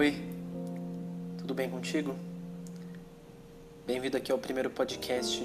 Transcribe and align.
Oi, 0.00 0.16
tudo 1.36 1.52
bem 1.52 1.68
contigo? 1.68 2.16
Bem-vindo 3.86 4.16
aqui 4.16 4.32
ao 4.32 4.38
primeiro 4.38 4.70
podcast 4.70 5.44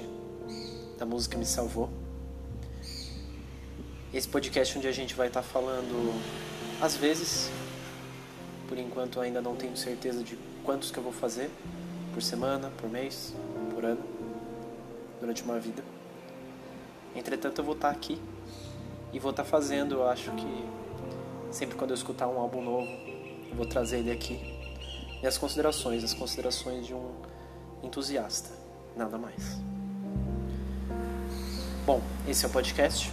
da 0.96 1.04
Música 1.04 1.36
Me 1.36 1.44
Salvou. 1.44 1.90
Esse 4.14 4.26
podcast 4.26 4.78
onde 4.78 4.88
a 4.88 4.92
gente 4.92 5.14
vai 5.14 5.28
estar 5.28 5.42
falando, 5.42 6.10
às 6.80 6.96
vezes, 6.96 7.50
por 8.66 8.78
enquanto 8.78 9.20
ainda 9.20 9.42
não 9.42 9.54
tenho 9.54 9.76
certeza 9.76 10.24
de 10.24 10.38
quantos 10.64 10.90
que 10.90 10.96
eu 10.96 11.02
vou 11.02 11.12
fazer, 11.12 11.50
por 12.14 12.22
semana, 12.22 12.72
por 12.78 12.88
mês, 12.88 13.34
por 13.74 13.84
ano, 13.84 14.02
durante 15.20 15.42
uma 15.42 15.60
vida. 15.60 15.84
Entretanto, 17.14 17.60
eu 17.60 17.64
vou 17.66 17.74
estar 17.74 17.90
aqui 17.90 18.18
e 19.12 19.18
vou 19.18 19.32
estar 19.32 19.44
fazendo, 19.44 19.96
eu 19.96 20.08
acho 20.08 20.30
que 20.30 20.64
sempre 21.50 21.76
quando 21.76 21.90
eu 21.90 21.94
escutar 21.94 22.26
um 22.26 22.38
álbum 22.38 22.64
novo, 22.64 22.88
eu 23.56 23.64
vou 23.64 23.66
trazer 23.66 24.00
ele 24.00 24.12
aqui. 24.12 24.38
E 25.22 25.26
as 25.26 25.38
considerações, 25.38 26.04
as 26.04 26.12
considerações 26.12 26.86
de 26.86 26.92
um 26.92 27.10
entusiasta, 27.82 28.50
nada 28.94 29.16
mais. 29.16 29.58
Bom, 31.86 32.02
esse 32.28 32.44
é 32.44 32.48
o 32.48 32.52
podcast. 32.52 33.10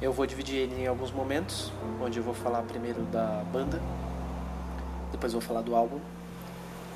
Eu 0.00 0.12
vou 0.12 0.24
dividir 0.24 0.54
ele 0.54 0.82
em 0.82 0.86
alguns 0.86 1.10
momentos, 1.10 1.72
onde 2.00 2.18
eu 2.18 2.22
vou 2.22 2.32
falar 2.32 2.62
primeiro 2.62 3.02
da 3.06 3.42
banda, 3.52 3.80
depois 5.10 5.32
vou 5.32 5.42
falar 5.42 5.62
do 5.62 5.74
álbum, 5.74 5.98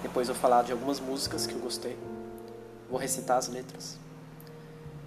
depois 0.00 0.28
vou 0.28 0.36
falar 0.36 0.62
de 0.62 0.70
algumas 0.70 1.00
músicas 1.00 1.48
que 1.48 1.54
eu 1.54 1.58
gostei, 1.58 1.98
vou 2.88 3.00
recitar 3.00 3.36
as 3.36 3.48
letras 3.48 3.98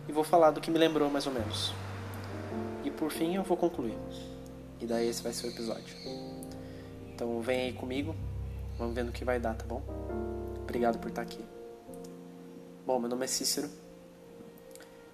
e 0.09 0.11
vou 0.11 0.25
falar 0.25 0.51
do 0.51 0.59
que 0.59 0.69
me 0.69 0.77
lembrou 0.77 1.09
mais 1.09 1.25
ou 1.27 1.31
menos. 1.31 1.71
E 2.83 2.91
por 2.91 3.09
fim 3.09 3.35
eu 3.35 3.43
vou 3.43 3.55
concluir. 3.55 3.97
E 4.81 4.85
daí 4.85 5.07
esse 5.07 5.23
vai 5.23 5.31
ser 5.31 5.47
o 5.47 5.49
episódio. 5.51 6.42
Então 7.13 7.39
vem 7.41 7.61
aí 7.61 7.73
comigo, 7.73 8.15
vamos 8.77 8.95
ver 8.95 9.03
no 9.03 9.11
que 9.11 9.23
vai 9.23 9.39
dar, 9.39 9.55
tá 9.55 9.65
bom? 9.65 9.81
Obrigado 10.63 10.97
por 10.97 11.09
estar 11.09 11.21
aqui. 11.21 11.43
Bom, 12.85 12.99
meu 12.99 13.09
nome 13.09 13.23
é 13.23 13.27
Cícero. 13.27 13.69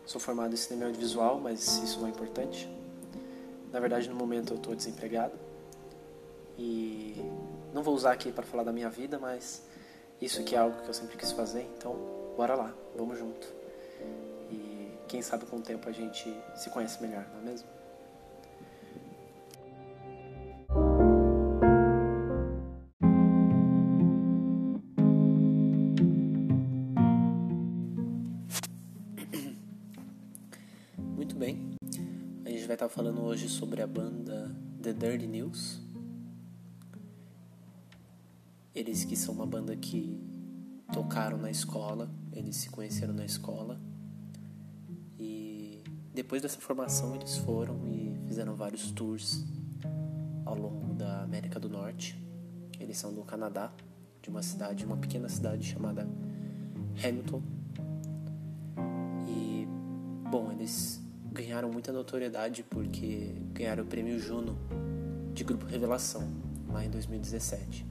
Sou 0.06 0.20
formado 0.20 0.54
em 0.54 0.58
cinema 0.58 0.88
audiovisual, 0.88 1.40
mas 1.40 1.78
isso 1.84 2.00
não 2.00 2.08
é 2.08 2.10
importante. 2.10 2.70
Na 3.72 3.80
verdade, 3.80 4.10
no 4.10 4.16
momento 4.16 4.54
eu 4.54 4.58
estou 4.58 4.76
desempregado. 4.76 5.34
E 6.58 7.16
não 7.74 7.84
vou 7.84 7.94
usar 7.94 8.14
aqui 8.14 8.32
para 8.32 8.46
falar 8.46 8.64
da 8.64 8.72
minha 8.72 8.90
vida, 8.90 9.20
mas 9.20 9.62
isso 10.22 10.42
aqui 10.42 10.56
é 10.56 10.60
algo 10.60 10.82
que 10.82 10.88
eu 10.88 10.94
sempre 10.94 11.16
quis 11.16 11.32
fazer, 11.32 11.70
então 11.78 11.96
bora 12.36 12.56
lá, 12.56 12.74
vamos 12.96 13.18
junto. 13.18 13.48
E 14.50 14.92
quem 15.08 15.22
sabe 15.22 15.46
com 15.46 15.58
o 15.58 15.62
tempo 15.62 15.88
a 15.88 15.92
gente 15.92 16.34
se 16.56 16.70
conhece 16.70 17.02
melhor, 17.02 17.26
não 17.34 17.40
é 17.40 17.44
mesmo? 17.44 17.79
Muito 31.30 31.38
bem, 31.38 31.76
a 32.44 32.50
gente 32.50 32.66
vai 32.66 32.76
estar 32.76 32.90
falando 32.90 33.22
hoje 33.22 33.48
sobre 33.48 33.84
a 33.84 33.88
banda 33.88 34.52
The 34.82 34.94
Dirty 34.94 35.28
News. 35.28 35.80
Eles 38.74 39.06
que 39.06 39.16
são 39.16 39.36
uma 39.36 39.46
banda 39.46 39.76
que 39.76 40.20
tocaram 40.92 41.38
na 41.38 41.52
escola, 41.52 42.10
eles 42.34 42.56
se 42.56 42.72
conheceram 42.72 43.14
na 43.14 43.24
escola. 43.24 43.80
E 45.20 45.84
depois 46.16 46.42
dessa 46.42 46.60
formação 46.60 47.14
eles 47.16 47.38
foram 47.38 47.88
e 47.88 48.18
fizeram 48.26 48.56
vários 48.56 48.90
tours 48.92 49.46
ao 50.46 50.58
longo 50.58 50.96
da 50.96 51.22
América 51.22 51.60
do 51.60 51.70
Norte. 51.70 52.20
Eles 52.80 52.98
são 52.98 53.14
do 53.14 53.24
Canadá, 53.24 53.72
de 54.20 54.30
uma 54.30 54.42
cidade, 54.42 54.84
uma 54.84 54.98
pequena 54.98 55.30
cidade 55.30 55.64
chamada 55.64 56.10
Hamilton. 57.04 57.44
E 59.28 59.68
bom, 60.32 60.52
eles 60.52 61.08
ganharam 61.32 61.72
muita 61.72 61.92
notoriedade 61.92 62.64
porque 62.64 63.34
ganharam 63.54 63.84
o 63.84 63.88
prêmio 63.88 64.20
Juno 64.20 64.58
de 65.34 65.44
grupo 65.44 65.66
Revelação 65.66 66.28
lá 66.68 66.84
em 66.84 66.90
2017. 66.90 67.86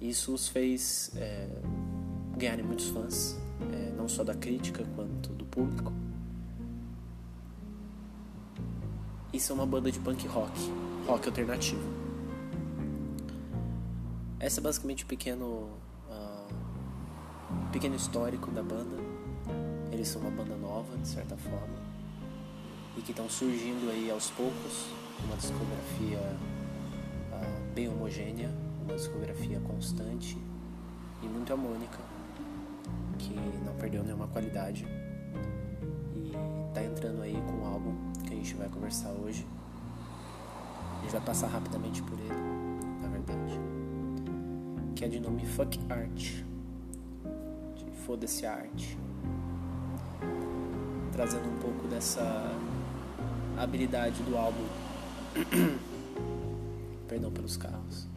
Isso 0.00 0.34
os 0.34 0.48
fez 0.48 1.10
é, 1.16 1.48
ganharem 2.36 2.64
muitos 2.64 2.88
fãs, 2.88 3.36
é, 3.72 3.90
não 3.96 4.08
só 4.08 4.22
da 4.22 4.34
crítica 4.34 4.84
quanto 4.94 5.32
do 5.32 5.44
público. 5.46 5.92
Isso 9.32 9.52
é 9.52 9.54
uma 9.54 9.66
banda 9.66 9.90
de 9.90 9.98
punk 10.00 10.26
rock, 10.26 10.58
rock 11.06 11.28
alternativo. 11.28 11.82
Essa 14.38 14.60
é 14.60 14.62
basicamente 14.62 15.02
o 15.02 15.06
um 15.06 15.08
pequeno, 15.08 15.46
uh, 16.08 17.70
pequeno 17.72 17.96
histórico 17.96 18.50
da 18.50 18.62
banda. 18.62 18.96
Eles 19.90 20.08
são 20.08 20.20
uma 20.20 20.30
banda 20.30 20.56
nova, 20.56 20.96
de 20.98 21.08
certa 21.08 21.36
forma, 21.36 21.85
e 22.96 23.02
que 23.02 23.10
estão 23.10 23.28
surgindo 23.28 23.90
aí 23.90 24.10
aos 24.10 24.30
poucos, 24.30 24.86
uma 25.24 25.36
discografia 25.36 26.18
uh, 27.32 27.74
bem 27.74 27.88
homogênea, 27.88 28.50
uma 28.82 28.94
discografia 28.94 29.60
constante 29.60 30.38
e 31.22 31.26
muito 31.26 31.52
harmônica, 31.52 31.98
que 33.18 33.34
não 33.64 33.74
perdeu 33.74 34.02
nenhuma 34.02 34.26
qualidade. 34.28 34.86
E 36.14 36.32
tá 36.72 36.82
entrando 36.82 37.22
aí 37.22 37.34
com 37.46 37.62
um 37.62 37.66
álbum 37.66 37.94
que 38.26 38.32
a 38.32 38.36
gente 38.36 38.54
vai 38.54 38.68
conversar 38.68 39.10
hoje. 39.10 39.46
A 40.98 41.02
gente 41.02 41.12
vai 41.12 41.20
passar 41.20 41.48
rapidamente 41.48 42.02
por 42.02 42.18
ele, 42.18 42.34
na 43.02 43.08
verdade. 43.08 43.60
Que 44.94 45.04
é 45.04 45.08
de 45.08 45.20
nome 45.20 45.44
Fuck 45.44 45.78
Art. 45.90 46.42
De 47.76 47.90
Foda-se 48.06 48.46
Arte. 48.46 48.98
Trazendo 51.12 51.48
um 51.48 51.58
pouco 51.58 51.86
dessa 51.88 52.22
habilidade 53.56 54.22
do 54.22 54.36
álbum. 54.36 54.64
Perdão 57.08 57.30
pelos 57.30 57.56
carros 57.56 58.08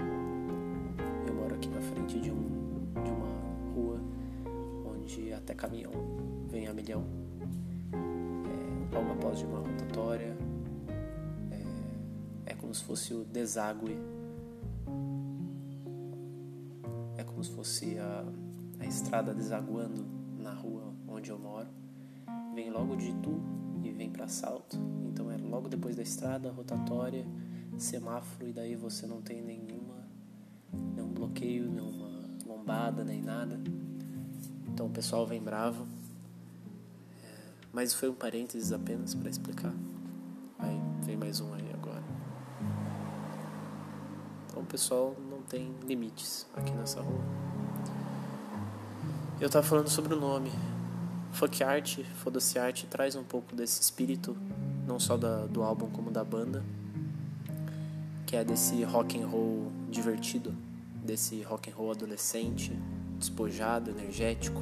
aqui 1.60 1.68
na 1.68 1.82
frente 1.82 2.20
de, 2.20 2.32
um, 2.32 2.94
de 3.04 3.12
uma 3.12 3.28
rua 3.76 4.00
onde 4.86 5.34
até 5.34 5.54
caminhão 5.54 5.92
vem 6.48 6.68
a 6.68 6.74
milhão. 6.74 7.04
É, 7.92 8.96
logo 8.96 9.12
após 9.12 9.40
de 9.40 9.46
uma 9.46 9.60
rotatória, 9.60 10.38
é, 11.52 12.52
é 12.52 12.54
como 12.54 12.74
se 12.74 12.84
fosse 12.84 13.14
o 13.14 13.26
deságue, 13.26 13.98
é 17.18 17.24
como 17.26 17.44
se 17.44 17.52
fosse 17.52 18.00
a, 18.00 18.26
a 18.80 18.86
estrada 18.86 19.34
desaguando 19.34 20.06
na 20.38 20.54
rua 20.54 20.94
onde 21.10 21.30
eu 21.30 21.38
moro. 21.38 21.68
Vem 22.56 22.70
logo 22.72 22.96
de 22.96 23.10
Itu 23.10 23.42
e 23.58 23.59
vem 24.00 24.10
para 24.10 24.30
Salto, 24.30 24.78
então 25.12 25.30
é 25.30 25.36
logo 25.36 25.68
depois 25.68 25.94
da 25.94 26.02
estrada, 26.02 26.50
rotatória, 26.50 27.26
semáforo 27.78 28.48
e 28.48 28.54
daí 28.54 28.74
você 28.74 29.06
não 29.06 29.22
tem 29.22 29.42
nenhuma 29.42 30.08
nenhum 30.96 31.12
bloqueio, 31.12 31.70
nenhuma 31.70 32.10
lombada, 32.46 33.04
nem 33.04 33.22
nada. 33.22 33.60
Então 34.70 34.86
o 34.86 34.90
pessoal 34.90 35.28
vem 35.28 35.44
bravo. 35.44 35.86
É, 37.22 37.52
mas 37.74 37.94
foi 37.94 38.10
um 38.10 38.14
parênteses 38.14 38.72
apenas 38.72 39.14
para 39.14 39.30
explicar. 39.30 39.74
Aí 40.58 40.80
vem 41.02 41.18
mais 41.18 41.42
um 41.42 41.54
aí 41.54 41.70
agora. 41.74 42.04
Então 44.48 44.64
o 44.64 44.66
pessoal 44.66 45.14
não 45.30 45.42
tem 45.42 45.76
limites 45.86 46.48
aqui 46.56 46.72
nessa 46.72 47.02
rua. 47.02 47.22
Eu 49.42 49.50
tava 49.50 49.68
falando 49.68 49.90
sobre 49.90 50.14
o 50.14 50.20
nome. 50.20 50.52
Fuck 51.32 51.64
Art, 51.64 52.00
Foda-se 52.16 52.60
Arte, 52.60 52.88
traz 52.88 53.16
um 53.16 53.24
pouco 53.24 53.56
desse 53.56 53.82
espírito, 53.82 54.36
não 54.88 55.00
só 55.00 55.16
da, 55.16 55.46
do 55.46 55.64
álbum 55.64 55.90
como 55.90 56.12
da 56.12 56.24
banda, 56.24 56.64
que 58.26 58.36
é 58.36 58.44
desse 58.44 58.84
rock 58.84 59.22
and 59.22 59.28
roll 59.28 59.72
divertido, 59.90 60.54
desse 61.04 61.42
rock 61.44 61.70
and 61.70 61.76
roll 61.76 61.92
adolescente, 61.92 62.72
despojado, 63.18 63.92
energético 63.92 64.62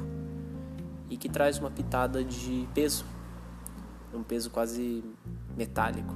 e 1.10 1.16
que 1.16 1.28
traz 1.28 1.58
uma 1.58 1.70
pitada 1.70 2.22
de 2.22 2.68
peso, 2.74 3.04
um 4.12 4.22
peso 4.22 4.50
quase 4.50 5.02
metálico, 5.56 6.14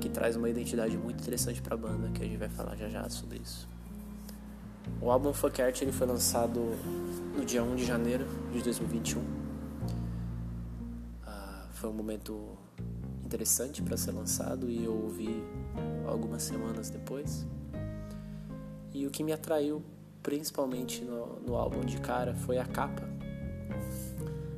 que 0.00 0.08
traz 0.08 0.36
uma 0.36 0.48
identidade 0.48 0.96
muito 0.96 1.20
interessante 1.20 1.62
para 1.62 1.74
a 1.74 1.78
banda, 1.78 2.10
que 2.10 2.22
a 2.22 2.26
gente 2.26 2.36
vai 2.36 2.48
falar 2.48 2.76
já 2.76 2.88
já 2.88 3.08
sobre 3.08 3.38
isso. 3.38 3.73
O 5.00 5.10
álbum 5.10 5.32
Fuck 5.32 5.60
Art 5.60 5.82
ele 5.82 5.92
foi 5.92 6.06
lançado 6.06 6.60
no 7.36 7.44
dia 7.44 7.62
1 7.62 7.76
de 7.76 7.84
janeiro 7.84 8.26
de 8.52 8.62
2021. 8.62 9.22
Ah, 11.26 11.66
foi 11.72 11.90
um 11.90 11.92
momento 11.92 12.56
interessante 13.24 13.82
para 13.82 13.96
ser 13.96 14.12
lançado 14.12 14.70
e 14.70 14.84
eu 14.84 14.94
ouvi 14.94 15.42
algumas 16.06 16.42
semanas 16.42 16.90
depois. 16.90 17.46
E 18.92 19.06
o 19.06 19.10
que 19.10 19.22
me 19.22 19.32
atraiu 19.32 19.82
principalmente 20.22 21.04
no, 21.04 21.40
no 21.40 21.56
álbum 21.56 21.80
de 21.80 21.98
cara 21.98 22.34
foi 22.34 22.58
a 22.58 22.64
capa. 22.64 23.02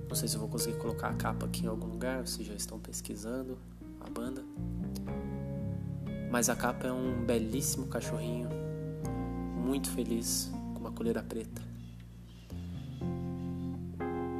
Não 0.08 0.14
sei 0.14 0.28
se 0.28 0.36
eu 0.36 0.40
vou 0.40 0.48
conseguir 0.48 0.78
colocar 0.78 1.08
a 1.08 1.14
capa 1.14 1.46
aqui 1.46 1.64
em 1.64 1.68
algum 1.68 1.88
lugar, 1.88 2.26
vocês 2.26 2.46
já 2.46 2.54
estão 2.54 2.78
pesquisando 2.78 3.58
a 4.00 4.08
banda. 4.08 4.44
Mas 6.30 6.48
a 6.48 6.54
capa 6.54 6.86
é 6.86 6.92
um 6.92 7.24
belíssimo 7.24 7.86
cachorrinho 7.86 8.48
muito 9.66 9.90
feliz 9.90 10.48
com 10.72 10.78
uma 10.78 10.92
coleira 10.92 11.24
preta. 11.24 11.60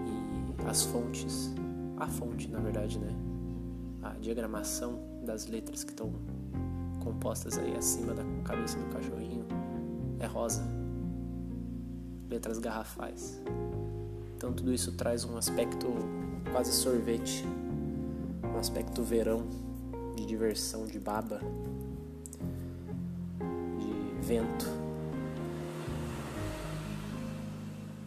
E 0.06 0.68
as 0.68 0.84
fontes, 0.84 1.52
a 1.96 2.06
fonte 2.06 2.48
na 2.48 2.60
verdade, 2.60 2.96
né? 2.96 3.12
A 4.04 4.10
diagramação 4.10 5.00
das 5.24 5.48
letras 5.48 5.82
que 5.82 5.90
estão 5.90 6.12
compostas 7.02 7.58
aí 7.58 7.76
acima 7.76 8.14
da 8.14 8.22
cabeça 8.44 8.78
do 8.78 8.86
cachorrinho 8.86 9.44
é 10.20 10.26
rosa. 10.26 10.62
Letras 12.30 12.60
garrafais. 12.60 13.42
Então 14.36 14.52
tudo 14.52 14.72
isso 14.72 14.92
traz 14.92 15.24
um 15.24 15.36
aspecto 15.36 15.88
quase 16.52 16.70
sorvete, 16.70 17.44
um 18.44 18.58
aspecto 18.58 19.02
verão 19.02 19.42
de 20.14 20.24
diversão, 20.24 20.86
de 20.86 21.00
baba, 21.00 21.40
de 23.80 24.24
vento. 24.24 24.85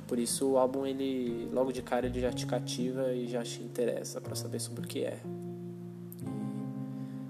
Por 0.10 0.18
isso 0.18 0.54
o 0.54 0.58
álbum 0.58 0.88
ele 0.88 1.48
logo 1.54 1.72
de 1.72 1.84
cara 1.84 2.08
ele 2.08 2.20
já 2.20 2.32
te 2.32 2.48
cativa 2.48 3.14
e 3.14 3.28
já 3.28 3.44
te 3.44 3.62
interessa 3.62 4.20
para 4.20 4.34
saber 4.34 4.60
sobre 4.60 4.84
o 4.84 4.88
que 4.88 5.04
é. 5.04 5.22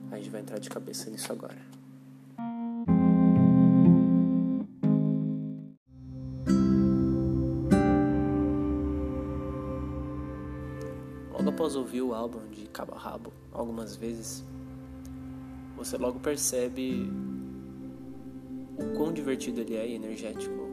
E 0.09 0.15
a 0.15 0.15
gente 0.15 0.29
vai 0.29 0.39
entrar 0.39 0.59
de 0.59 0.69
cabeça 0.69 1.09
nisso 1.09 1.29
agora. 1.29 1.57
Logo 11.33 11.49
após 11.49 11.75
ouvir 11.75 12.01
o 12.01 12.13
álbum 12.13 12.47
de 12.49 12.61
cabo 12.69 12.93
a 12.93 12.97
rabo 12.97 13.33
algumas 13.51 13.97
vezes, 13.97 14.41
você 15.75 15.97
logo 15.97 16.21
percebe 16.21 17.11
o 18.77 18.95
quão 18.95 19.11
divertido 19.11 19.59
ele 19.59 19.75
é 19.75 19.85
e 19.85 19.95
energético. 19.95 20.68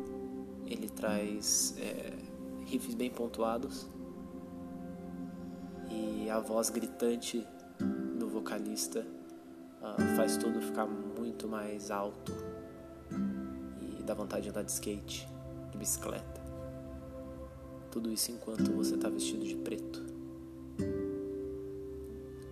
Ele 0.67 0.89
traz 0.89 1.75
é, 1.79 2.13
riffs 2.67 2.95
bem 2.95 3.11
pontuados 3.11 3.87
e 5.91 6.29
a 6.29 6.41
voz 6.41 6.71
gritante 6.71 7.47
do 8.19 8.29
vocalista 8.29 9.07
uh, 9.81 10.17
faz 10.17 10.37
tudo 10.37 10.61
ficar 10.61 10.87
muito 10.87 11.47
mais 11.47 11.91
alto 11.91 12.33
e 13.81 14.03
dá 14.03 14.15
vontade 14.15 14.45
de 14.45 14.49
andar 14.51 14.65
de 14.65 14.73
skate, 14.73 15.29
de 15.71 15.79
bicicleta. 15.79 16.45
Tudo 17.91 18.11
isso 18.11 18.33
enquanto 18.33 18.73
você 18.73 18.97
está 18.97 19.09
vestido 19.09 19.45
de 19.45 19.55
preto. 19.57 20.05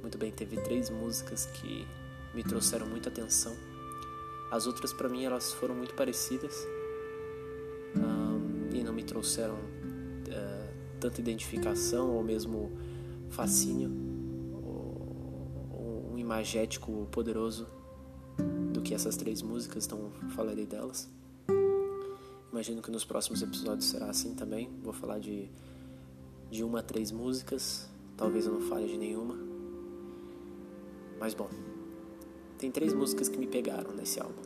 Muito 0.00 0.16
bem, 0.16 0.30
teve 0.30 0.60
três 0.60 0.88
músicas 0.90 1.46
que 1.46 1.86
me 2.34 2.44
trouxeram 2.44 2.86
muita 2.86 3.08
atenção. 3.08 3.54
As 4.50 4.66
outras 4.66 4.92
para 4.92 5.08
mim 5.08 5.24
elas 5.24 5.52
foram 5.52 5.74
muito 5.74 5.94
parecidas 5.94 6.54
me 8.94 9.02
trouxeram 9.02 9.54
uh, 9.54 10.98
tanta 11.00 11.20
identificação 11.20 12.10
ou 12.10 12.22
mesmo 12.22 12.72
fascínio, 13.30 13.90
ou, 14.62 16.10
um 16.12 16.18
imagético 16.18 17.06
poderoso 17.10 17.66
do 18.72 18.80
que 18.80 18.94
essas 18.94 19.16
três 19.16 19.42
músicas, 19.42 19.86
então 19.86 20.10
falarei 20.30 20.66
delas. 20.66 21.10
Imagino 22.50 22.80
que 22.80 22.90
nos 22.90 23.04
próximos 23.04 23.42
episódios 23.42 23.86
será 23.86 24.06
assim 24.06 24.34
também. 24.34 24.70
Vou 24.82 24.92
falar 24.92 25.18
de, 25.18 25.50
de 26.50 26.62
uma 26.62 26.78
a 26.78 26.82
três 26.82 27.10
músicas, 27.10 27.90
talvez 28.16 28.46
eu 28.46 28.52
não 28.52 28.60
fale 28.60 28.86
de 28.86 28.96
nenhuma. 28.96 29.36
Mas 31.18 31.34
bom, 31.34 31.48
tem 32.58 32.70
três 32.70 32.94
músicas 32.94 33.28
que 33.28 33.38
me 33.38 33.46
pegaram 33.46 33.92
nesse 33.92 34.20
álbum. 34.20 34.42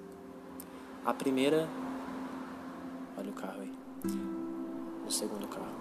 A 1.05 1.13
primeira. 1.13 1.69
Olha 3.17 3.31
o 3.31 3.35
carro 3.35 3.61
aí. 3.61 4.38
O 5.09 5.11
segundo 5.11 5.49
carro. 5.49 5.73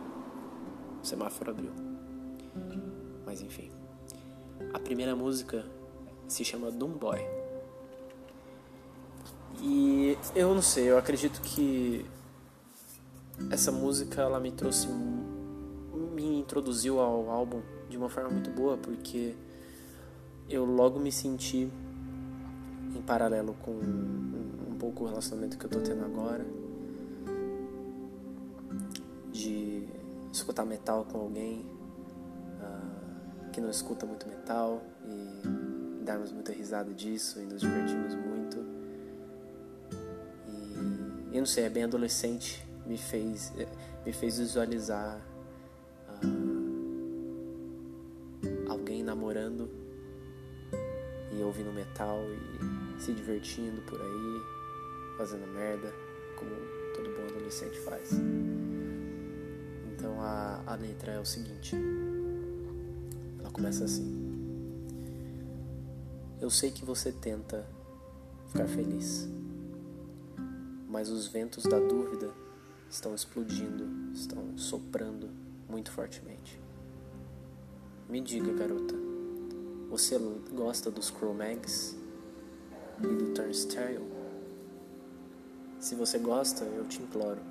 O 1.04 1.06
semáforo 1.06 1.52
abriu. 1.52 1.72
Mas 3.26 3.42
enfim. 3.42 3.70
A 4.74 4.80
primeira 4.80 5.18
música 5.18 5.66
se 6.30 6.46
chama 6.46 6.72
Doom 6.72 6.92
Boy. 6.92 7.20
E 9.62 10.18
eu 10.34 10.56
não 10.56 10.62
sei, 10.62 10.90
eu 10.90 10.98
acredito 10.98 11.42
que 11.42 12.06
essa 13.52 13.70
música 13.70 14.22
ela 14.22 14.40
me 14.40 14.52
trouxe 14.52 14.88
me 14.88 16.40
introduziu 16.40 17.00
ao 17.00 17.30
álbum 17.30 17.62
de 17.90 17.98
uma 17.98 18.10
forma 18.10 18.30
muito 18.30 18.50
boa 18.50 18.78
porque 18.78 19.36
eu 20.50 20.66
logo 20.66 21.00
me 21.00 21.12
senti 21.12 21.70
em 22.96 23.02
paralelo 23.02 23.56
com 23.62 23.72
um 23.72 24.76
pouco 24.80 25.04
o 25.04 25.08
relacionamento 25.08 25.58
que 25.58 25.66
eu 25.66 25.70
tô 25.70 25.80
tendo 25.82 26.06
agora. 26.06 26.46
De 29.38 29.88
escutar 30.34 30.66
metal 30.66 31.06
com 31.06 31.20
alguém 31.20 31.64
uh, 32.60 33.52
que 33.52 33.62
não 33.62 33.70
escuta 33.70 34.04
muito 34.04 34.28
metal 34.28 34.82
e 35.06 36.04
darmos 36.04 36.32
muita 36.32 36.52
risada 36.52 36.92
disso 36.92 37.40
e 37.40 37.44
nos 37.46 37.62
divertimos 37.62 38.16
muito. 38.16 38.58
E 41.32 41.36
eu 41.36 41.40
não 41.40 41.46
sei, 41.46 41.66
é 41.66 41.70
bem 41.70 41.84
adolescente, 41.84 42.66
me 42.88 42.98
fez, 42.98 43.54
me 44.04 44.12
fez 44.12 44.40
visualizar 44.40 45.22
uh, 46.24 46.58
alguém 48.72 49.04
namorando 49.04 49.70
e 51.32 51.44
ouvindo 51.44 51.72
metal 51.72 52.18
e 52.24 53.00
se 53.00 53.14
divertindo 53.14 53.84
por 53.84 54.02
aí, 54.02 54.42
fazendo 55.16 55.46
merda, 55.54 55.94
como 56.36 56.50
todo 56.96 57.16
bom 57.16 57.36
adolescente 57.36 57.80
faz. 57.82 58.10
Então 60.08 60.22
a, 60.22 60.64
a 60.66 60.76
letra 60.76 61.12
é 61.12 61.20
o 61.20 61.26
seguinte: 61.26 61.76
ela 63.40 63.52
começa 63.52 63.84
assim. 63.84 64.26
Eu 66.40 66.50
sei 66.50 66.72
que 66.72 66.86
você 66.86 67.12
tenta 67.12 67.68
ficar 68.48 68.68
feliz, 68.68 69.28
mas 70.88 71.10
os 71.10 71.28
ventos 71.28 71.66
da 71.66 71.78
dúvida 71.78 72.32
estão 72.90 73.14
explodindo, 73.14 74.14
estão 74.14 74.58
soprando 74.58 75.30
muito 75.68 75.92
fortemente. 75.92 76.58
Me 78.08 78.22
diga, 78.22 78.54
garota, 78.54 78.96
você 79.90 80.18
gosta 80.54 80.90
dos 80.90 81.10
Cro-Mags 81.10 81.98
e 83.00 83.08
do 83.08 83.34
Turnstile? 83.34 84.08
Se 85.82 85.96
você 85.96 86.18
gosta, 86.18 86.64
eu 86.64 86.86
te 86.86 87.02
imploro, 87.02 87.42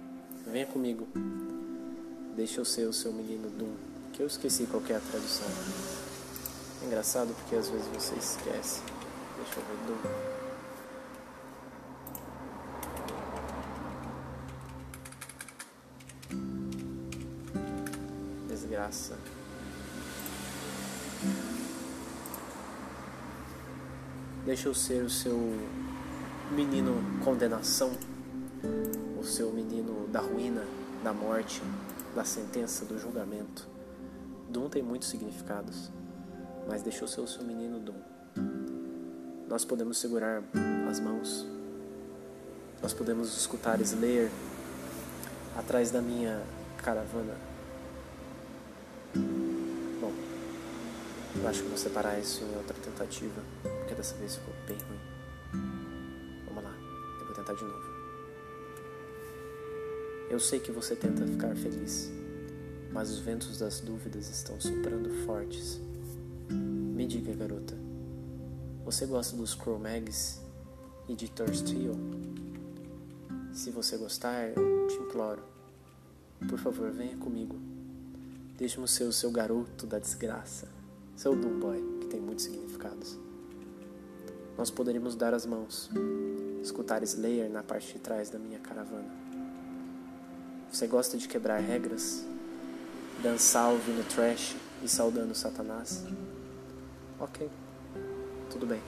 venha 0.47 0.67
comigo. 0.67 1.07
Deixa 2.37 2.61
eu 2.61 2.67
ser 2.67 2.87
o 2.87 2.93
seu 2.93 3.15
menino 3.15 3.49
Doom, 3.49 3.75
que 4.13 4.23
eu 4.23 4.27
esqueci 4.27 4.67
qual 4.67 4.83
é 4.91 4.95
a 4.95 5.01
tradução. 5.01 5.49
É 6.83 6.85
engraçado 6.85 7.35
porque 7.35 7.57
às 7.57 7.71
vezes 7.71 7.87
você 7.87 8.15
esquece. 8.15 8.83
Deixa 9.37 9.59
eu 9.59 9.65
ver 9.65 9.79
Doom. 9.87 9.97
Desgraça. 18.49 19.17
Deixa 24.45 24.69
eu 24.69 24.75
ser 24.75 25.03
o 25.03 25.09
seu 25.09 25.59
menino 26.51 27.03
condenação, 27.25 27.93
o 29.19 29.25
seu 29.25 29.51
menino 29.53 30.07
da 30.09 30.21
ruína, 30.21 30.67
da 31.03 31.15
morte, 31.15 31.63
da 32.17 32.25
sentença, 32.25 32.85
do 32.85 32.99
julgamento. 32.99 33.69
Dum 34.49 34.69
tem 34.69 34.83
muitos 34.83 35.09
significados, 35.09 35.91
mas 36.67 36.83
deixa 36.83 37.05
eu 37.05 37.09
ser 37.09 37.21
o 37.21 37.29
seu 37.29 37.45
menino 37.45 37.79
Dum. 37.79 38.01
Nós 39.49 39.65
podemos 39.65 39.99
segurar 39.99 40.43
as 40.91 40.99
mãos, 40.99 41.47
nós 42.83 42.93
podemos 42.93 43.37
escutar 43.37 43.81
Slayer 43.81 44.31
atrás 45.57 45.93
da 45.93 46.01
minha 46.01 46.43
caravana 46.79 47.35
Eu 51.47 51.51
acho 51.51 51.63
que 51.63 51.69
vou 51.69 51.79
separar 51.79 52.19
isso 52.19 52.43
em 52.43 52.57
outra 52.57 52.75
tentativa, 52.83 53.41
porque 53.63 53.95
dessa 53.95 54.17
vez 54.17 54.37
ficou 54.37 54.55
bem 54.67 54.77
ruim. 54.79 55.01
Vamos 56.47 56.65
lá, 56.65 56.75
eu 57.21 57.27
vou 57.27 57.35
tentar 57.35 57.55
de 57.55 57.63
novo. 57.63 57.96
Eu 60.29 60.41
sei 60.41 60.59
que 60.59 60.73
você 60.73 60.97
tenta 60.97 61.25
ficar 61.25 61.55
feliz, 61.55 62.11
mas 62.93 63.11
os 63.11 63.21
ventos 63.21 63.59
das 63.59 63.81
dúvidas 63.81 64.29
estão 64.29 64.61
soprando 64.61 65.09
fortes. 65.25 65.81
Me 66.51 67.07
diga, 67.07 67.33
garota, 67.33 67.75
você 68.85 69.07
gosta 69.07 69.37
dos 69.37 69.55
Cro-Mags 69.55 70.41
e 71.09 71.15
de 71.15 71.29
Thirsteel? 71.29 71.95
Se 73.53 73.71
você 73.71 73.97
gostar, 73.97 74.49
eu 74.49 74.89
te 74.89 74.97
imploro, 74.97 75.43
por 76.49 76.59
favor, 76.59 76.91
venha 76.91 77.17
comigo. 77.17 77.57
Deixe-me 78.59 78.89
ser 78.89 79.05
o 79.05 79.13
seu 79.13 79.31
garoto 79.31 79.87
da 79.87 80.01
desgraça. 80.01 80.69
Seu 81.15 81.37
Doom 81.37 81.61
Boy, 81.61 81.99
que 82.01 82.09
tem 82.09 82.21
muitos 82.21 82.45
significados. 82.45 83.17
nós 84.59 84.71
poderíamos 84.71 85.15
dar 85.15 85.33
as 85.33 85.47
mãos, 85.47 85.89
escutar 86.63 87.03
Slayer 87.05 87.49
na 87.49 87.63
parte 87.63 87.93
de 87.93 88.01
trás 88.01 88.29
da 88.29 88.39
minha 88.39 88.59
caravana. 88.59 89.26
Você 90.71 90.87
gosta 90.87 91.17
de 91.17 91.27
quebrar 91.27 91.59
regras? 91.61 92.25
Dançar 93.23 93.71
ouvindo 93.71 94.07
trash 94.09 94.57
e 94.83 94.89
saudando 94.89 95.35
Satanás? 95.35 96.05
Ok, 97.19 97.49
tudo 98.51 98.67
bem. 98.67 98.83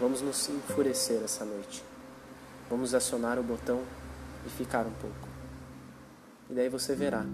Vamos 0.00 0.20
nos 0.20 0.48
enfurecer 0.48 1.22
essa 1.22 1.44
noite. 1.44 1.84
Vamos 2.68 2.94
acionar 2.94 3.38
o 3.38 3.42
botão 3.42 3.82
e 4.44 4.50
ficar 4.50 4.86
um 4.86 4.92
pouco. 4.92 5.28
E 6.50 6.54
daí 6.54 6.68
você 6.68 6.94
verá 6.94 7.24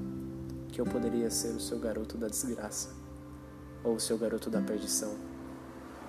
que 0.70 0.80
eu 0.80 0.84
poderia 0.84 1.30
ser 1.30 1.50
o 1.50 1.61
seu 1.61 1.78
garoto 1.78 2.18
da 2.18 2.26
desgraça, 2.26 2.90
ou 3.82 3.94
o 3.94 4.00
seu 4.00 4.18
garoto 4.18 4.50
da 4.50 4.61
perdição, 4.61 5.14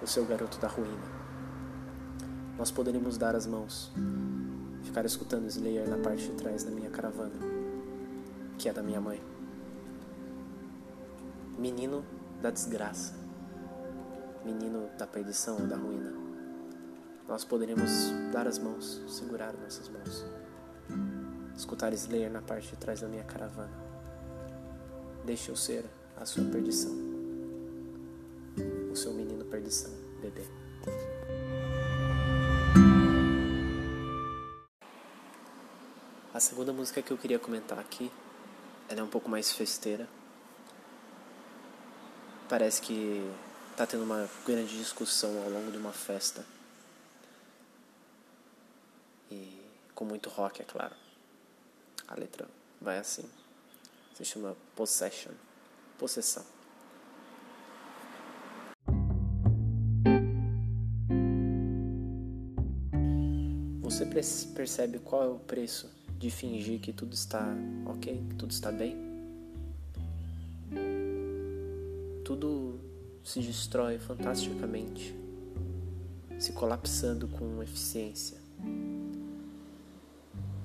o 0.02 0.08
seu 0.08 0.26
garoto 0.26 0.58
da 0.60 0.68
ruína. 0.68 1.26
Nós 2.58 2.72
poderíamos 2.72 3.18
dar 3.18 3.36
as 3.36 3.46
mãos, 3.46 3.92
ficar 4.86 5.06
escutando 5.06 5.48
Slayer 5.48 5.90
na 5.90 5.98
parte 5.98 6.28
de 6.28 6.34
trás 6.34 6.64
da 6.64 6.72
minha 6.72 6.90
caravana, 6.90 7.36
que 8.58 8.70
é 8.70 8.74
da 8.74 8.82
minha 8.82 9.02
mãe. 9.02 9.22
Menino 11.58 12.06
da 12.42 12.52
desgraça, 12.52 13.14
menino 14.46 14.90
da 14.98 15.08
perdição 15.08 15.58
ou 15.60 15.68
da 15.68 15.76
ruína. 15.76 16.14
Nós 17.28 17.44
poderíamos 17.44 18.12
dar 18.32 18.48
as 18.48 18.60
mãos, 18.60 19.02
segurar 19.08 19.54
nossas 19.54 19.90
mãos, 19.90 20.26
escutar 21.58 21.92
Slayer 21.94 22.32
na 22.32 22.42
parte 22.42 22.70
de 22.70 22.78
trás 22.78 23.02
da 23.02 23.08
minha 23.08 23.24
caravana 23.24 23.86
Deixe 25.26 25.50
eu 25.50 25.56
ser 25.56 25.84
a 26.16 26.24
sua 26.24 26.44
perdição, 26.46 26.92
o 28.92 28.96
seu 28.96 29.12
menino 29.12 29.44
perdição, 29.46 29.92
bebê. 30.22 30.44
A 36.36 36.40
segunda 36.42 36.74
música 36.74 37.02
que 37.02 37.12
eu 37.12 37.18
queria 37.18 37.40
comentar 37.40 37.80
aqui, 37.80 38.12
ela 38.90 39.00
é 39.00 39.04
um 39.04 39.08
pouco 39.08 39.30
mais 39.30 39.54
festeira. 39.54 40.06
Parece 42.50 42.82
que 42.82 43.24
tá 43.78 43.88
tendo 43.88 44.04
uma 44.04 44.30
grande 44.46 44.78
discussão 44.78 45.42
ao 45.44 45.50
longo 45.50 45.72
de 45.72 45.78
uma 45.78 45.94
festa. 45.94 46.46
E 49.32 49.62
com 49.94 50.04
muito 50.04 50.30
rock, 50.30 50.62
é 50.62 50.66
claro. 50.66 50.94
A 52.06 52.16
letra 52.16 52.50
vai 52.82 52.98
assim 52.98 53.24
se 54.14 54.26
chama 54.26 54.58
possession, 54.76 55.32
possessão. 55.98 56.46
Você 63.82 64.06
percebe 64.54 65.00
qual 65.00 65.24
é 65.24 65.28
o 65.28 65.40
preço 65.40 65.90
de 66.18 66.30
fingir 66.30 66.80
que 66.80 66.94
tudo 66.94 67.14
está 67.14 67.46
ok, 67.86 68.24
que 68.30 68.36
tudo 68.36 68.52
está 68.52 68.72
bem? 68.72 68.96
Tudo 72.24 72.80
se 73.24 73.40
destrói 73.40 73.98
fantasticamente, 73.98 75.16
se 76.40 76.52
colapsando 76.54 77.28
com 77.28 77.62
eficiência. 77.62 78.38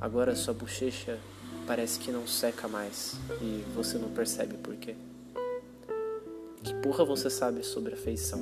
Agora 0.00 0.34
sua 0.34 0.54
bochecha 0.54 1.18
parece 1.66 1.98
que 1.98 2.10
não 2.10 2.26
seca 2.26 2.66
mais 2.66 3.16
e 3.40 3.64
você 3.74 3.98
não 3.98 4.10
percebe 4.10 4.56
por 4.56 4.74
quê. 4.76 4.94
Que 6.62 6.74
porra 6.82 7.04
você 7.04 7.28
sabe 7.28 7.62
sobre 7.62 7.94
afeição? 7.94 8.40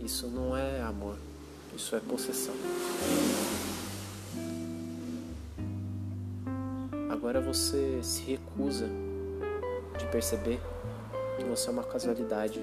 Isso 0.00 0.28
não 0.28 0.56
é 0.56 0.80
amor, 0.82 1.16
isso 1.74 1.96
é 1.96 2.00
possessão. 2.00 2.54
Agora 7.26 7.40
você 7.40 7.98
se 8.04 8.22
recusa 8.22 8.88
de 9.98 10.06
perceber 10.12 10.60
que 11.36 11.42
você 11.42 11.68
é 11.68 11.72
uma 11.72 11.82
casualidade 11.82 12.60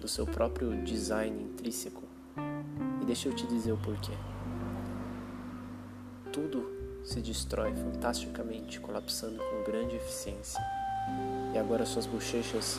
do 0.00 0.08
seu 0.08 0.24
próprio 0.24 0.82
design 0.82 1.42
intrínseco. 1.42 2.04
E 3.02 3.04
deixa 3.04 3.28
eu 3.28 3.36
te 3.36 3.46
dizer 3.46 3.72
o 3.72 3.76
porquê. 3.76 4.12
Tudo 6.32 6.66
se 7.04 7.20
destrói 7.20 7.74
fantasticamente, 7.74 8.80
colapsando 8.80 9.36
com 9.44 9.70
grande 9.70 9.94
eficiência. 9.96 10.58
E 11.52 11.58
agora 11.58 11.84
suas 11.84 12.06
bochechas 12.06 12.78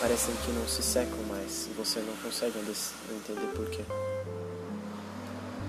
parecem 0.00 0.34
que 0.36 0.52
não 0.52 0.66
se 0.66 0.82
secam 0.82 1.22
mais 1.28 1.66
e 1.66 1.74
você 1.74 2.00
não 2.00 2.16
consegue 2.16 2.58
entender 2.60 3.52
porquê. 3.54 3.84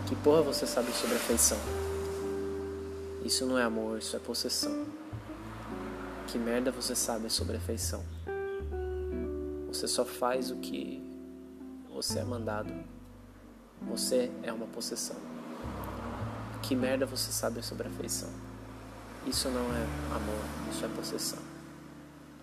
Que 0.08 0.16
porra 0.16 0.44
você 0.44 0.66
sabe 0.66 0.94
sobre 0.94 1.18
afeição? 1.18 1.60
Isso 3.26 3.44
não 3.48 3.58
é 3.58 3.64
amor, 3.64 3.98
isso 3.98 4.16
é 4.16 4.20
possessão. 4.20 4.86
Que 6.28 6.38
merda 6.38 6.72
você 6.72 6.94
sabe 6.94 7.28
sobre 7.32 7.58
afeição? 7.58 8.06
Você 9.68 9.88
só 9.88 10.06
faz 10.06 10.52
o 10.52 10.58
que 10.58 11.04
você 11.92 12.20
é 12.20 12.24
mandado. 12.24 12.72
Você 13.90 14.32
é 14.44 14.54
uma 14.54 14.68
possessão. 14.68 15.18
Que 16.62 16.76
merda 16.76 17.08
você 17.08 17.32
sabe 17.32 17.64
sobre 17.64 17.88
afeição? 17.88 18.30
Isso 19.26 19.50
não 19.50 19.74
é 19.74 20.16
amor, 20.16 20.46
isso 20.72 20.86
é 20.86 20.88
possessão. 20.90 21.40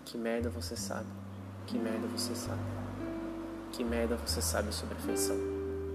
Que 0.05 0.19
merda 0.19 0.51
você 0.51 0.75
sabe? 0.75 1.07
Que 1.65 1.79
merda 1.79 2.09
você 2.09 2.35
sabe? 2.35 2.61
Que 3.71 3.85
merda 3.85 4.17
você 4.17 4.43
sabe 4.43 4.75
sobre 4.75 4.97
afeição? 4.97 5.37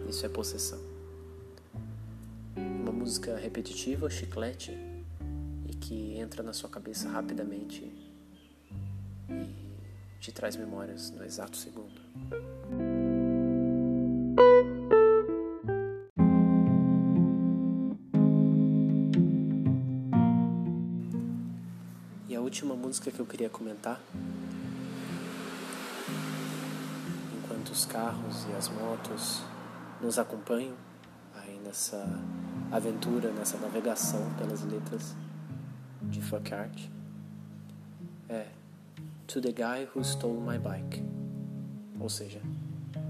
Isso 0.08 0.26
é 0.26 0.30
possessão. 0.30 0.80
Música 3.08 3.38
repetitiva, 3.38 4.10
chiclete, 4.10 4.78
e 5.66 5.74
que 5.74 6.18
entra 6.18 6.44
na 6.44 6.52
sua 6.52 6.68
cabeça 6.68 7.08
rapidamente 7.08 7.90
e 9.30 10.20
te 10.20 10.30
traz 10.30 10.58
memórias 10.58 11.10
no 11.12 11.24
exato 11.24 11.56
segundo. 11.56 12.02
última 22.42 22.76
música 22.76 23.10
que 23.10 23.20
eu 23.22 23.26
queria 23.26 23.50
comentar. 23.50 24.02
Enquanto 27.38 27.70
os 27.70 27.86
carros 27.86 28.46
e 28.50 28.52
as 28.58 28.68
motos 28.68 29.44
nos 30.02 30.20
acompanham 30.20 30.76
aí 31.36 31.58
nessa 31.64 32.06
aventura, 32.72 33.32
nessa 33.32 33.58
navegação 33.58 34.30
pelas 34.38 34.64
letras 34.64 35.16
de 36.02 36.22
Fuck 36.22 36.54
Art, 36.54 36.88
é 38.30 38.48
To 39.28 39.42
the 39.42 39.52
Guy 39.52 39.88
Who 39.96 40.04
Stole 40.04 40.40
My 40.40 40.58
Bike, 40.58 41.04
ou 42.00 42.10
seja, 42.10 42.42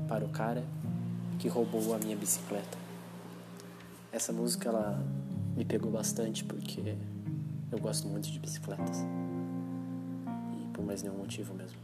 para 0.08 0.24
o 0.24 0.30
cara 0.30 0.64
que 1.40 1.48
roubou 1.48 1.96
a 1.96 1.98
minha 1.98 2.16
bicicleta. 2.16 2.78
Essa 4.12 4.32
música 4.32 4.70
ela 4.70 5.04
me 5.56 5.66
pegou 5.66 5.92
bastante 5.92 6.44
porque 6.44 6.96
eu 7.72 7.80
gosto 7.80 8.08
muito 8.08 8.32
de 8.32 8.40
bicicletas 8.40 9.04
por 10.74 10.86
mais 10.86 11.02
nenhum 11.02 11.18
motivo 11.18 11.54
mesmo. 11.56 11.78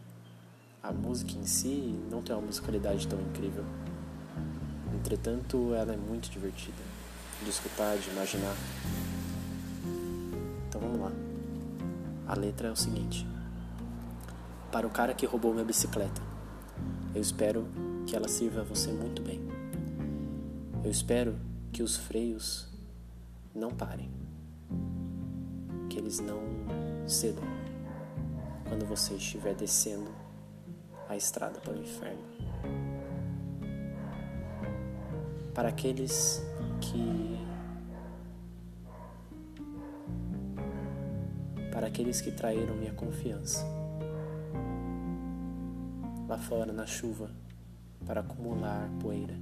A 0.81 0.91
música 0.91 1.33
em 1.33 1.45
si 1.45 1.99
não 2.11 2.21
tem 2.21 2.35
uma 2.35 2.45
musicalidade 2.45 3.07
tão 3.07 3.19
incrível. 3.19 3.65
Entretanto, 4.95 5.73
ela 5.73 5.93
é 5.93 5.97
muito 5.97 6.29
divertida 6.29 6.92
de 7.43 7.49
escutar, 7.49 7.97
de 7.97 8.09
imaginar. 8.09 8.55
Então 10.67 10.81
vamos 10.81 10.99
lá. 10.99 11.11
A 12.27 12.35
letra 12.35 12.69
é 12.69 12.71
o 12.71 12.75
seguinte: 12.75 13.27
Para 14.71 14.87
o 14.87 14.89
cara 14.89 15.13
que 15.13 15.25
roubou 15.25 15.53
minha 15.53 15.65
bicicleta, 15.65 16.21
eu 17.13 17.21
espero 17.21 17.67
que 18.07 18.15
ela 18.15 18.27
sirva 18.27 18.61
a 18.61 18.63
você 18.63 18.91
muito 18.91 19.21
bem. 19.21 19.41
Eu 20.83 20.89
espero 20.89 21.35
que 21.71 21.83
os 21.83 21.95
freios 21.95 22.67
não 23.53 23.71
parem, 23.71 24.11
que 25.89 25.97
eles 25.97 26.19
não 26.19 26.41
cedam 27.07 27.43
quando 28.67 28.85
você 28.85 29.13
estiver 29.13 29.53
descendo 29.53 30.09
a 31.07 31.15
estrada 31.15 31.59
para 31.59 31.73
o 31.73 31.79
inferno. 31.79 32.23
Para 35.53 35.69
aqueles 35.69 36.41
que 36.83 37.39
para 41.71 41.87
aqueles 41.87 42.21
que 42.21 42.31
traíram 42.31 42.75
minha 42.75 42.93
confiança. 42.93 43.65
Lá 46.27 46.37
fora 46.37 46.71
na 46.71 46.85
chuva 46.85 47.31
para 48.05 48.21
acumular 48.21 48.89
poeira. 48.99 49.33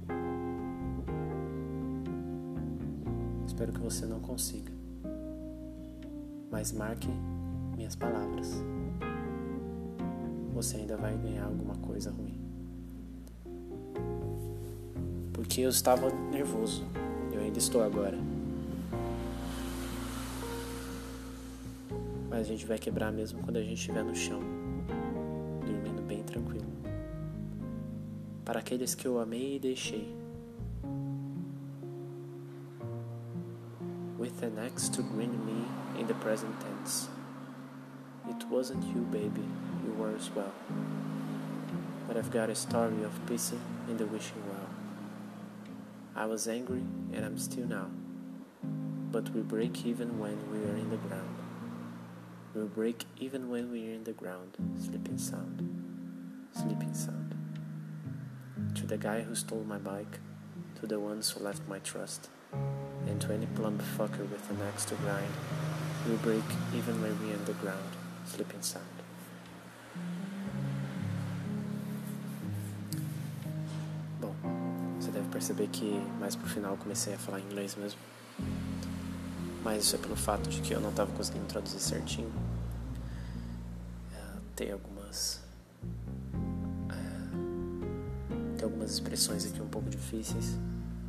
Espero 3.46 3.72
que 3.72 3.80
você 3.80 4.06
não 4.06 4.20
consiga. 4.20 4.72
Mas 6.50 6.72
marque 6.72 7.08
minhas 7.76 7.96
palavras 7.96 8.62
você 10.54 10.76
ainda 10.76 10.96
vai 10.96 11.16
ganhar 11.16 11.46
alguma 11.46 11.74
coisa 11.76 12.10
ruim. 12.10 12.42
porque 15.42 15.60
eu 15.60 15.70
estava 15.70 16.08
nervoso. 16.30 16.82
Ainda 17.42 17.58
estou 17.58 17.82
agora. 17.82 18.16
Mas 22.30 22.40
a 22.40 22.44
gente 22.44 22.64
vai 22.64 22.78
quebrar 22.78 23.12
mesmo 23.12 23.42
quando 23.42 23.56
a 23.56 23.62
gente 23.62 23.74
estiver 23.74 24.04
no 24.04 24.14
chão, 24.14 24.40
dormindo 25.66 26.00
bem 26.02 26.22
tranquilo. 26.22 26.64
Para 28.44 28.60
aqueles 28.60 28.94
que 28.94 29.06
eu 29.06 29.18
amei 29.18 29.56
e 29.56 29.58
deixei. 29.58 30.14
With 34.18 34.42
an 34.42 34.64
axe 34.64 34.88
to 34.92 35.02
grin 35.02 35.30
me 35.30 35.66
in 36.00 36.06
the 36.06 36.14
present 36.14 36.52
tense. 36.60 37.10
It 38.30 38.46
wasn't 38.48 38.84
you, 38.94 39.02
baby, 39.10 39.42
you 39.84 39.92
were 39.98 40.14
as 40.14 40.30
well. 40.34 40.52
But 42.06 42.16
I've 42.16 42.30
got 42.30 42.48
a 42.48 42.54
story 42.54 43.02
of 43.04 43.12
pissing 43.26 43.60
in 43.88 43.96
the 43.96 44.06
wishing 44.06 44.40
well. 44.48 44.68
I 46.14 46.26
was 46.26 46.46
angry, 46.46 46.84
and 47.14 47.24
I'm 47.24 47.38
still 47.38 47.66
now. 47.66 47.88
But 49.10 49.30
we 49.30 49.40
break 49.40 49.86
even 49.86 50.18
when 50.18 50.36
we 50.52 50.58
are 50.58 50.76
in 50.76 50.90
the 50.90 50.98
ground. 50.98 51.36
We 52.54 52.64
break 52.64 53.06
even 53.18 53.48
when 53.48 53.70
we 53.70 53.88
are 53.88 53.94
in 53.94 54.04
the 54.04 54.12
ground, 54.12 54.58
sleeping 54.78 55.16
sound, 55.16 55.62
sleeping 56.52 56.92
sound. 56.92 57.34
To 58.74 58.86
the 58.86 58.98
guy 58.98 59.22
who 59.22 59.34
stole 59.34 59.64
my 59.64 59.78
bike, 59.78 60.20
to 60.80 60.86
the 60.86 61.00
ones 61.00 61.30
who 61.30 61.42
left 61.42 61.66
my 61.66 61.78
trust, 61.78 62.28
and 63.06 63.18
to 63.22 63.32
any 63.32 63.46
plump 63.46 63.80
fucker 63.96 64.28
with 64.30 64.50
an 64.50 64.58
axe 64.68 64.84
to 64.86 64.94
grind, 64.96 65.32
we 66.06 66.16
break 66.16 66.44
even 66.76 67.00
when 67.00 67.18
we 67.22 67.30
are 67.30 67.36
in 67.36 67.44
the 67.46 67.54
ground, 67.54 67.96
sleeping 68.26 68.60
sound. 68.60 69.01
Perceber 75.42 75.66
que 75.66 76.00
mais 76.20 76.36
pro 76.36 76.48
final 76.48 76.76
comecei 76.76 77.14
a 77.14 77.18
falar 77.18 77.40
inglês 77.40 77.74
mesmo. 77.74 77.98
Mas 79.64 79.84
isso 79.84 79.96
é 79.96 79.98
pelo 79.98 80.14
fato 80.14 80.48
de 80.48 80.60
que 80.60 80.72
eu 80.72 80.80
não 80.80 80.90
estava 80.90 81.10
conseguindo 81.12 81.46
traduzir 81.46 81.80
certinho. 81.80 82.30
É, 84.14 84.38
tem 84.54 84.70
algumas. 84.70 85.42
É, 86.90 88.56
tem 88.56 88.64
algumas 88.64 88.92
expressões 88.92 89.44
aqui 89.44 89.60
um 89.60 89.66
pouco 89.66 89.90
difíceis 89.90 90.56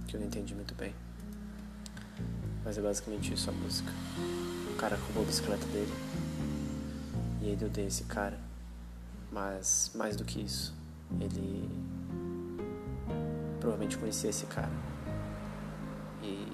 que 0.07 0.15
eu 0.15 0.19
não 0.19 0.25
entendi 0.25 0.55
muito 0.55 0.73
bem. 0.73 0.95
Mas 2.65 2.75
é 2.75 2.81
basicamente 2.81 3.31
isso 3.33 3.51
a 3.51 3.53
música. 3.53 3.91
O 4.71 4.75
cara 4.77 4.95
roubou 4.95 5.21
a 5.21 5.25
bicicleta 5.27 5.65
dele. 5.67 5.93
E 7.39 7.49
ele 7.49 7.65
odeia 7.65 7.85
esse 7.85 8.05
cara. 8.05 8.39
Mas 9.31 9.91
mais 9.93 10.15
do 10.15 10.25
que 10.25 10.41
isso, 10.41 10.73
ele 11.19 11.69
provavelmente 13.63 13.97
conhecia 13.97 14.29
esse 14.29 14.45
cara. 14.45 14.69
E 16.21 16.51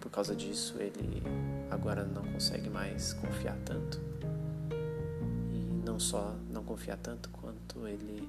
por 0.00 0.10
causa 0.10 0.34
disso 0.34 0.78
ele 0.80 1.22
agora 1.70 2.04
não 2.04 2.22
consegue 2.24 2.70
mais 2.70 3.12
confiar 3.12 3.56
tanto. 3.66 4.00
E 5.52 5.82
não 5.84 6.00
só 6.00 6.34
não 6.48 6.64
confiar 6.64 6.96
tanto, 6.96 7.28
quanto 7.28 7.86
ele 7.86 8.26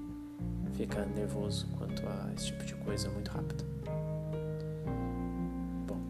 fica 0.74 1.06
nervoso 1.06 1.66
quanto 1.78 2.06
a 2.06 2.34
esse 2.36 2.48
tipo 2.48 2.66
de 2.66 2.76
coisa 2.76 3.10
muito 3.10 3.32
rápido. 3.32 3.64
Bom, 5.88 6.02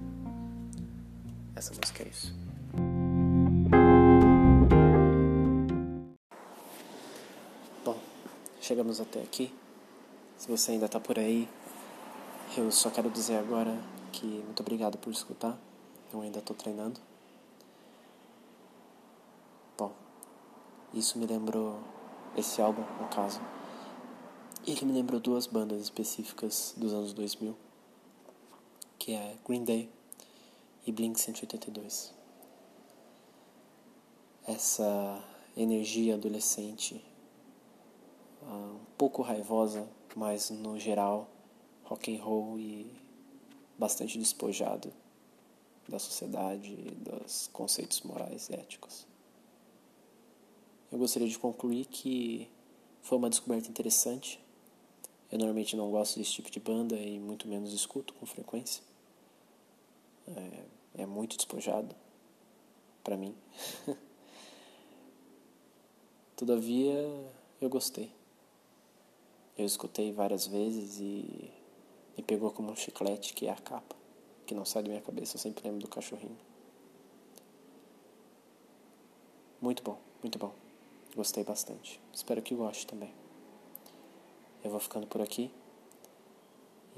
essa 1.55 1.71
música 1.75 2.01
é 2.01 2.07
isso. 2.07 2.35
Bom, 7.85 7.99
chegamos 8.59 8.99
até 8.99 9.21
aqui. 9.21 9.53
Se 10.37 10.49
você 10.49 10.71
ainda 10.71 10.85
está 10.85 10.99
por 10.99 11.17
aí, 11.17 11.49
eu 12.57 12.69
só 12.71 12.89
quero 12.89 13.09
dizer 13.09 13.37
agora 13.37 13.81
que 14.11 14.25
muito 14.25 14.59
obrigado 14.59 14.97
por 14.97 15.11
escutar. 15.11 15.57
Eu 16.13 16.21
ainda 16.21 16.39
estou 16.39 16.55
treinando. 16.55 16.99
Bom, 19.77 19.93
isso 20.93 21.17
me 21.17 21.25
lembrou 21.25 21.79
esse 22.35 22.61
álbum, 22.61 22.83
no 23.01 23.07
caso. 23.07 23.41
Ele 24.67 24.85
me 24.85 24.93
lembrou 24.93 25.19
duas 25.19 25.47
bandas 25.47 25.81
específicas 25.81 26.73
dos 26.75 26.93
anos 26.93 27.13
2000, 27.13 27.55
que 28.99 29.13
é 29.13 29.37
Green 29.47 29.63
Day 29.63 29.89
e 30.85 30.91
Blink 30.91 31.19
182. 31.19 32.13
Essa 34.45 35.23
energia 35.55 36.15
adolescente, 36.15 37.03
um 38.43 38.79
pouco 38.97 39.21
raivosa, 39.21 39.87
mas 40.15 40.49
no 40.49 40.79
geral 40.79 41.29
rock 41.83 42.15
and 42.15 42.23
roll 42.23 42.57
e 42.57 42.91
bastante 43.77 44.17
despojado 44.17 44.91
da 45.87 45.99
sociedade 45.99 46.71
e 46.71 46.91
dos 46.95 47.47
conceitos 47.53 48.01
morais 48.01 48.49
e 48.49 48.55
éticos. 48.55 49.05
Eu 50.91 50.97
gostaria 50.97 51.27
de 51.27 51.37
concluir 51.37 51.85
que 51.85 52.49
foi 53.01 53.17
uma 53.17 53.29
descoberta 53.29 53.69
interessante. 53.69 54.39
Eu 55.31 55.37
normalmente 55.37 55.75
não 55.75 55.91
gosto 55.91 56.17
desse 56.17 56.31
tipo 56.31 56.49
de 56.49 56.59
banda 56.59 56.95
e 56.95 57.19
muito 57.19 57.47
menos 57.47 57.73
escuto 57.73 58.13
com 58.13 58.25
frequência. 58.25 58.81
É, 60.27 61.01
é 61.03 61.05
muito 61.05 61.35
despojado 61.35 61.95
para 63.03 63.17
mim. 63.17 63.35
Todavia, 66.35 66.93
eu 67.61 67.69
gostei. 67.69 68.11
Eu 69.57 69.65
escutei 69.65 70.11
várias 70.11 70.45
vezes 70.45 70.99
e 70.99 71.51
me 72.17 72.23
pegou 72.23 72.51
como 72.51 72.71
um 72.71 72.75
chiclete 72.75 73.33
que 73.33 73.47
é 73.47 73.51
a 73.51 73.55
capa, 73.55 73.95
que 74.45 74.53
não 74.53 74.65
sai 74.65 74.83
da 74.83 74.89
minha 74.89 75.01
cabeça, 75.01 75.35
eu 75.35 75.39
sempre 75.39 75.63
lembro 75.63 75.79
do 75.81 75.87
cachorrinho. 75.87 76.37
Muito 79.61 79.81
bom, 79.81 79.97
muito 80.21 80.37
bom. 80.37 80.53
Gostei 81.15 81.43
bastante. 81.43 82.01
Espero 82.13 82.41
que 82.41 82.53
goste 82.53 82.85
também. 82.85 83.11
Eu 84.63 84.69
vou 84.69 84.79
ficando 84.79 85.07
por 85.07 85.21
aqui. 85.21 85.49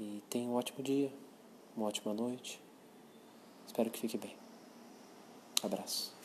E 0.00 0.22
tenha 0.28 0.48
um 0.48 0.54
ótimo 0.54 0.82
dia, 0.82 1.12
uma 1.76 1.86
ótima 1.86 2.12
noite. 2.12 2.60
Espero 3.66 3.90
que 3.90 4.00
fique 4.00 4.18
bem. 4.18 4.36
Abraço. 5.62 6.17